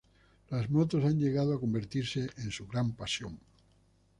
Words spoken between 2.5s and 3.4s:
gran pasión.